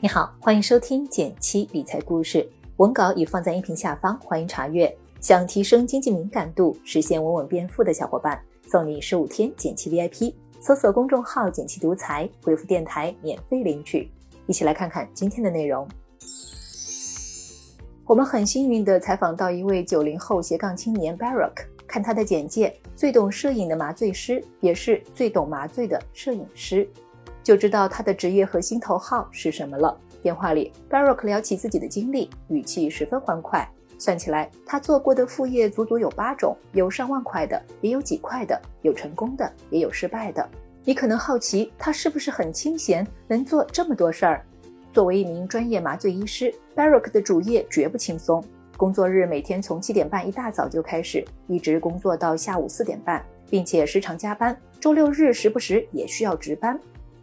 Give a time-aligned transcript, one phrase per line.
[0.00, 4.96] 你好，欢迎收听减七理财故事，文稿已放在音频下方，欢迎查阅。
[5.20, 14.08] 想提升经济敏感度，实现稳稳变富的小伙伴，送你十五天减七 VIP，搜索公众号“减七独裁，回复“电台”免费领取。
[14.46, 15.88] 一起来看看今天的内容。
[18.06, 26.88] 我们很幸运地采访到一位九零后斜杠青年 Barak，看他的简介，最懂摄影的麻醉师，也是最懂麻醉的摄影师。
[27.48, 29.98] 就知道他的职业和心头号是什么了。
[30.20, 33.66] 电话里，Barak 聊起自己的经历，语气十分欢快。
[33.98, 40.46] 算起来，他做过的副业足足有八种，有上万块的，也有几块的，有成功的，也有失败的。
[40.84, 44.44] 你可能好奇，他是不是很清闲，能做这么多事儿？
[44.92, 48.44] 作为一名专业麻醉医师，Barak 的主业绝不轻松。
[48.76, 56.78] 工作日每天从七点半一大早就开始，一直工作到下午四点半，并且时常加班，周六日时不时也需要值班。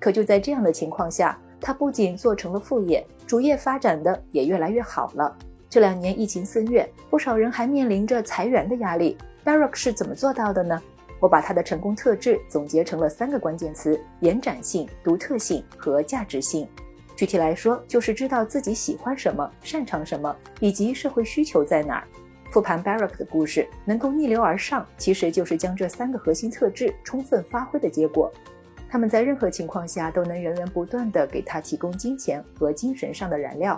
[0.06, 5.36] 可就在这样的情况下，他不仅做成了副业，主业发展的也越来越好了。
[5.68, 9.18] 这两年疫情肆虐，不少人还面临着裁员的压力。
[9.44, 10.80] ，Barack 是怎么做到的呢？
[11.20, 16.68] 我把他的成功特质总结成了三个关键词：延展性、独特性和价值性。
[17.16, 22.08] 具体来说，就是知道自己喜欢什么、擅长什么，以及社会需求在哪儿。
[22.52, 28.32] 复盘 Barack 的故事，能够逆流而上，其实就是将这三个核心特质充分发挥的结果。
[28.96, 33.78] 他们在任何情况下都能源源不断地给他提供金钱和精神上的燃料。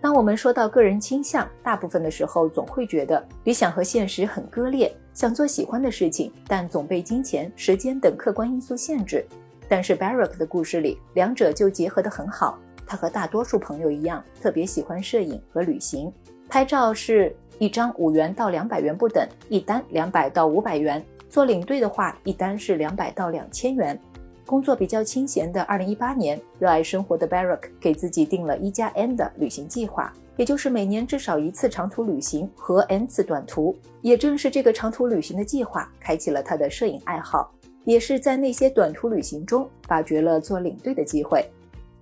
[0.00, 9.26] 当我们说到个人倾向，大部分的时候总会觉得理想和现实很割裂，想做喜欢的事情，但总被金钱、时间等客观因素限制。
[9.68, 12.58] 但是 Barrack 的故事里，两者就结合得很好。
[12.86, 16.10] 他和大多数朋友一样，特别喜欢摄影和旅行。
[16.48, 21.04] 拍照是一张五元到两百元不等，一单两百到五百元。
[21.28, 24.00] 做领队的话，一单是两百到两千元。
[24.46, 33.74] 工作比较清闲的2018年，热爱生活的 Barrack 给自己定了一加 N 的旅行计划，也就是每年至少一次长途旅行和 N 次短途。
[34.02, 37.50] 也正是这个长途旅行的计划，开启了他的摄影爱好，
[37.84, 41.42] 也是在那些短途旅行中发掘了做领队的机会。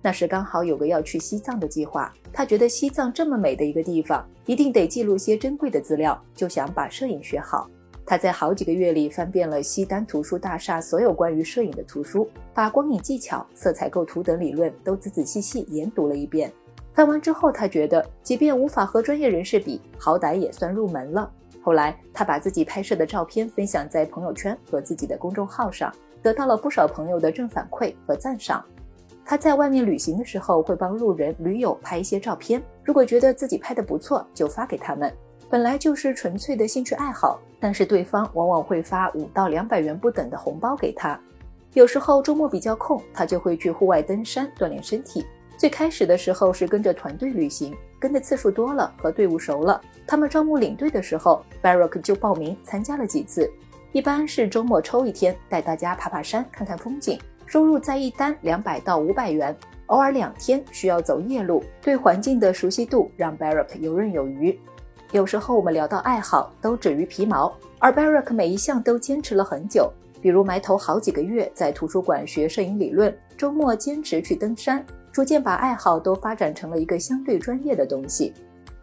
[0.01, 7.69] 那时刚好有个要去西藏的计划，他觉得西藏这么美的一个地方，一定得记录些珍贵的资料，就想把摄影学好。
[8.05, 16.51] 他在好几个月里翻遍了西单图书大厦所有关于摄影的图书，把光影技巧、色彩构图等理论都仔仔细细研读了一遍。
[16.93, 21.31] 翻完之后，他觉得即便无法和专业人士比，好歹也算入门了。
[21.61, 28.63] 后来，他把自己拍摄的照片分享在朋友圈和自己的公众号上，得到了不少朋友的正反馈和赞赏。
[29.25, 35.11] 他在外面旅行的时候，会帮路人、驴友拍一些照片，如果觉得自己拍的不错，就发给他们。
[35.53, 41.15] 本来就是纯粹的兴趣爱好，但是对方往往会发五到两百元不等的红包给他。
[41.73, 45.23] 有时候周末比较空，他就会去户外登山锻炼身体。
[45.55, 53.47] 最开始的时候是跟着团队旅行，跟的次数多了，和队伍熟了，他们招募领队的时候，Barack 就报名参加了几次。
[53.91, 59.55] 一般是周末抽一天带大家爬爬山、看看风景，收入在一单两百到五百元。
[59.87, 64.59] 偶尔两天需要走夜路，对环境的熟悉度让 Barack 游刃有余。
[65.13, 69.93] 有时候我们聊到爱好，都止于皮毛，而 Barak 每一项都坚持了很久。
[70.19, 78.33] 比如埋头好几个月在图书馆学摄影理论，周末坚持去登山，逐渐把爱好都发展成了一个相对专业的东西。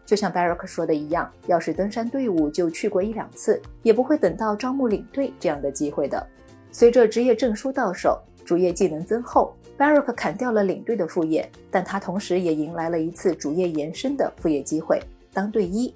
[0.05, 6.25] 就像 Barak 说的一样，要是登山队伍就去过一两次，也不会等到招募领队这样的机会的。
[6.71, 14.97] 随着职业证书到手，主业技能增厚，Barak 砍掉了领队的副业，但他同时也迎来了一次主业延伸的副业机会——
[15.33, 15.93] 当队医。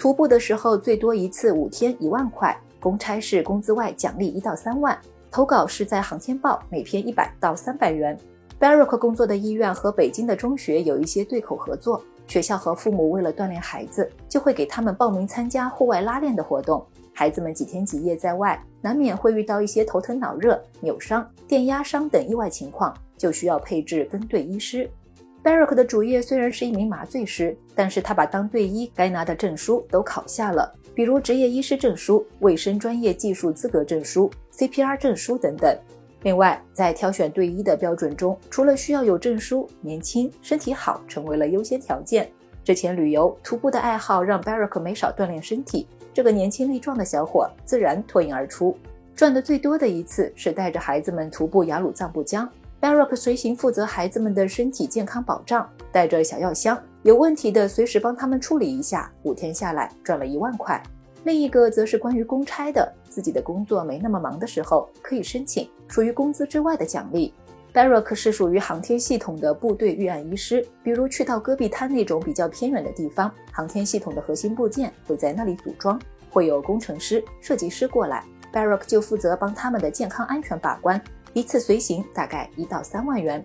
[0.00, 4.98] 徒步的时候，最多一次五天一万块，公差是工资外奖励一到三万。
[5.30, 8.18] 投稿是在《航天报》，每篇一百到三百元。
[8.58, 16.82] Barack 工作的医院和北京的中学有一些对口合作，学校和父母为了锻炼孩子，就会给他们报名参加户外拉练的活动。
[17.12, 24.90] 孩子们几天几夜在外，难免会遇到一些头疼脑热、扭伤、电压伤等意外情况，就需要配置跟队医师。
[25.42, 35.74] Barak 的主业虽然是一名麻醉师，但是他把当队医该拿的证书都考下了，比如执业医师证书、卫生专业技术资格证书、CPR 证书等等。
[36.24, 42.30] 另外，在挑选队医的标准中，除了需要有证书、年轻、身体好成为了优先条件。
[42.62, 48.76] 之前旅游、徒步的爱好让 Barak 没少锻炼身体，这个年轻力壮的小伙自然脱颖而出。
[49.16, 52.46] 赚的最多的一次是带着孩子们徒步雅鲁藏布江。
[52.80, 59.12] Barack 随行负责孩子们的身体健康保障，带着小药箱，有问题的随时帮他们处理一下。
[59.22, 60.82] 五天下来赚了一万块。
[61.24, 67.34] 另一个则是关于公差的，自己的工作没那么忙的时候可以申请，属于工资之外的奖励。
[67.74, 76.00] Barack 是属于航天系统的部队预案医师，比如去到戈壁滩那种比较偏远的地方，航天系统的核心部件会在那里组装，
[76.30, 81.00] 会有工程师、设计师过来，Barack 就负责帮他们的健康安全把关，
[81.32, 83.44] 一次随行大概一到三万元。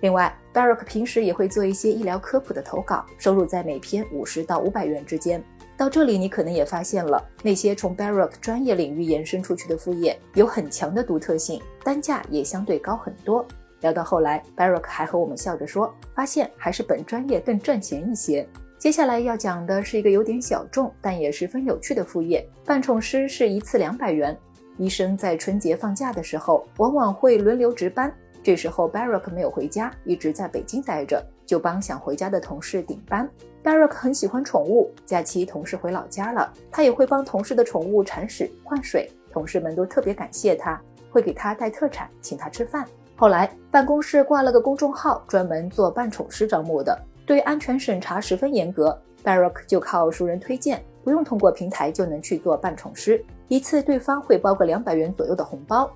[0.00, 5.42] 另外，Barack 平时也会做一些医疗科普的投稿，收入在每篇五十到五百元之间。
[5.76, 13.46] 到这里，你可能也发现了，那些从 Barack 专业领域延伸出去的副业有很强的独特性，单价也相对高很多。
[13.80, 18.46] 聊到后来，Barack 还和我们笑着说，发现还是本专业更赚钱一些。
[18.78, 24.36] 接下来要讲的是一个有点小众，但也十分有趣的副业——扮宠师，是一次两百元。
[24.78, 28.12] 医生在春节放假的时候，往往会轮流值班。
[28.42, 33.28] 这时候，Barack 没有回家，一直在北京待着，就帮想回家的同事顶班。
[33.62, 40.80] Barack 很喜欢宠物，假期同事回老家了，他也会帮同事的宠物铲屎换水，同事们都特别感谢他，
[41.10, 42.84] 会给他带特产，请他吃饭。
[43.14, 49.00] 后来办公室挂了个公众号，专门做扮宠师招募的，对安全审查十分严格。
[49.22, 55.90] Barack 就靠熟人推荐，不用通过平台就能去做扮宠师，一次对方会包个两百元左右的红包。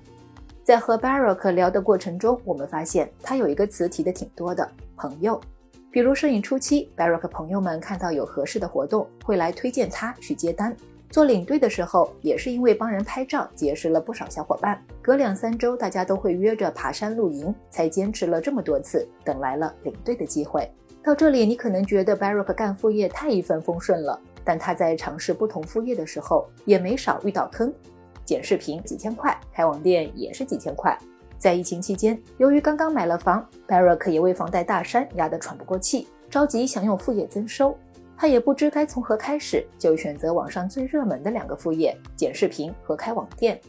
[0.63, 5.41] 在和 Barak 聊的过程中，我们发现他有一个词提的挺多的，朋友。
[5.89, 10.77] 比如摄影初期，Barak 朋友们看到有合适的活动，会来推荐他去接单。
[11.09, 14.79] 做领队的时候，也是因为帮人拍照，结识了不少小伙伴。
[15.01, 20.71] 隔两三周，大家都会约着爬山露营，才坚持了这么多次，等来了领队的机会。
[21.03, 27.73] 到这里，你可能觉得 Barak 干副业太一帆风顺了，但他在尝试不同副业的时候，也没少遇到坑。
[28.23, 30.97] 剪视频几千块，开网店也是几千块。
[31.37, 37.77] 在疫情期间，由于刚刚买了房，Barak 也为房贷大山压得喘不过气，着急想用副业增收。
[38.15, 43.59] 他也不知该从何开始，就选择网上最热门的两个副业：剪视频和开网店。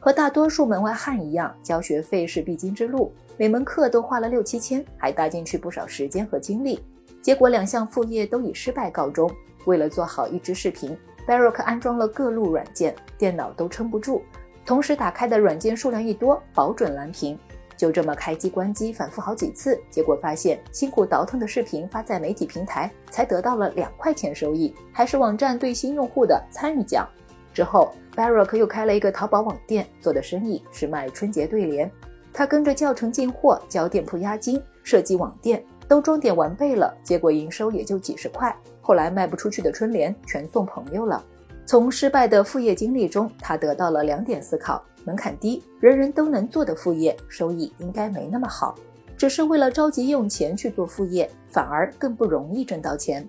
[0.00, 6.82] 和大多数门外汉一样，交学费是必经之路，每门课都花了六七千，还搭进去不少时间和精力。
[7.22, 9.30] 结果两项副业都以失败告终。
[9.64, 10.96] 为了做好一支视频
[11.26, 14.22] ，Barak 安装了各路软件，电脑都撑不住。
[14.66, 17.38] 同时打开的软件数量一多，保准蓝屏。
[17.76, 27.06] 就这么开机关机反复好几次，结果发现辛苦倒腾的视频发在媒体平台，才得到了两块钱收益，还是网站对新用户的参与奖。
[27.52, 31.90] 之后，Barak 又开了一个淘宝网店，做的生意是卖春节对联。
[32.32, 38.56] 他跟着教程进货，交店铺押金，设计网店，都装点完备了，结果营收也就几十块。
[38.84, 41.24] 后来卖不出去的春联全送朋友了。
[41.64, 48.74] 从失败的副业经历中，他得到了两点思考：门槛低，人人都能做的副业，收益应该没那么好；
[49.16, 53.26] 只是为了着急用钱去做副业，反而更不容易挣到钱。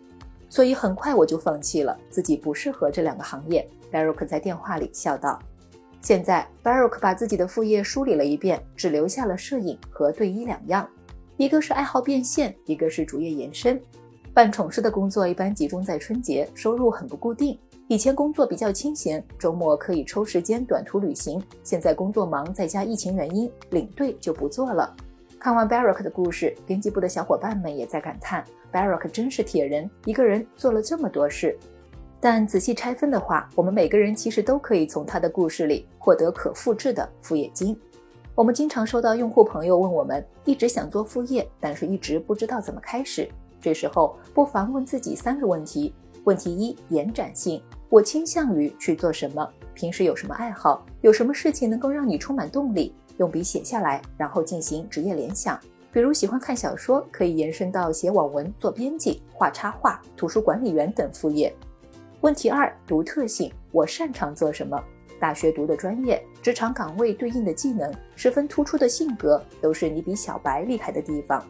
[0.49, 3.65] 所以很快我就放弃了，自己不适合这两个行业。
[3.89, 5.39] Barak 在电话里笑道
[6.03, 10.85] ：“现在 Barak 把自己的副业梳理了一遍，只留下了摄影和对医两样，
[11.37, 13.81] 一个是爱好变现，一个是主业延伸。
[14.35, 21.41] 办宠师的工作一般集中在春节，收入很不固定。”以前工作比较清闲，周末可以抽时间短途旅行。
[21.63, 24.93] 现在工作忙，再加疫情原因，领队就不做了。
[25.39, 28.43] 看完 Barrack 的故事，编辑部的小伙伴们也在感叹
[28.73, 31.57] Barrack 真是铁人，一个人做了这么多事。
[32.19, 37.79] 但仔细拆分的话，我们每个人其实都可以从他的故事里获得可复制的副业金。
[38.35, 43.29] 我们经常收到用户朋友问我们，一直想做副业，但是一直不知道怎么开始。
[43.65, 45.91] 这时候不妨问自己三个问题。
[46.23, 47.59] 问题一：延展性。
[47.89, 49.49] 我倾向于去做什么？
[49.73, 50.85] 平时有什么爱好？
[51.01, 52.93] 有什么事情能够让你充满动力？
[53.17, 55.59] 用笔写下来，然后进行职业联想。
[55.91, 61.51] 比如喜欢看小说，可以延伸到写网文、做编辑、画插画、图书管理员等副业。
[62.21, 63.51] 问题二：独特性。
[63.71, 64.79] 我擅长做什么？
[65.19, 71.45] 大学读的专业、职场岗位对应的技能、十分突出的性格，都是你比小白厉害的地方。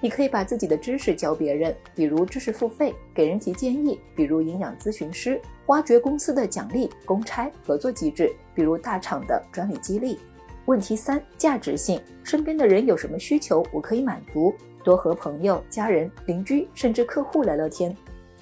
[0.00, 10.18] 你可以把自己的知识教别人，比如知识付费，给人提建议，比如营养咨询师，挖掘公司的奖励、公差、合作机制，比如大厂的专利激励。
[10.64, 12.00] 问题三：价值性。
[12.22, 14.54] 身边的人有什么需求，我可以满足。
[14.84, 17.94] 多和朋友、家人、邻居，甚至客户聊聊天，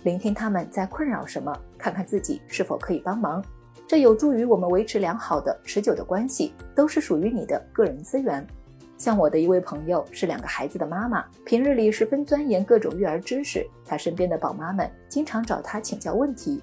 [0.05, 3.43] 聆听他们在困扰什么，看看自己是否可以帮忙。
[3.89, 8.45] 这有助于我们维持良好的、持久的关系，都是属于你的个人资源。
[8.99, 13.65] 像我的一位朋友是两个孩子的妈妈，平日里十分钻研各种育儿知识。
[13.85, 16.61] 她身边的宝妈们经常找她请教问题，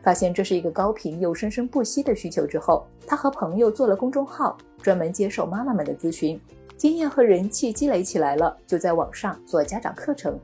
[0.00, 6.40] 发现这是一个高频又生生不息的需求之后，她和朋友做了公众号，专门接受妈妈们的咨询。
[6.76, 10.38] 经验和人气积累起来了，就在网上做家长课程。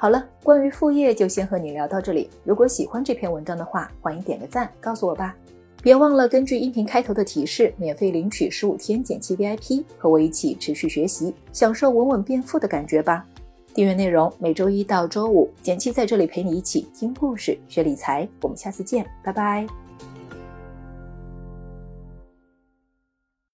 [0.00, 2.30] 好了，关于副业就先和你聊到这里。
[2.42, 5.36] 如果喜欢这篇文章的话，欢迎点个赞，告诉我吧。
[5.82, 13.26] 别忘了根据音频开头的提示，免费领取十五天减七 VIP，和我一起持续学习，享受稳稳变富的感觉吧。
[13.74, 18.26] 订阅内容每周一到周五，减七在这里陪你一起听故事、学理财。
[18.40, 19.66] 我们下次见，拜拜。